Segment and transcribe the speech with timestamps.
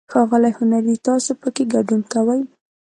[0.11, 2.41] ښاغلی هنري، تاسو پکې ګډون کوئ؟